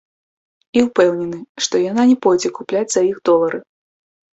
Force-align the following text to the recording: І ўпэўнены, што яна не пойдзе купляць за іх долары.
І 0.77 0.83
ўпэўнены, 0.85 1.39
што 1.67 1.85
яна 1.91 2.09
не 2.15 2.19
пойдзе 2.29 2.49
купляць 2.59 2.87
за 2.99 3.09
іх 3.15 3.25
долары. 3.33 3.67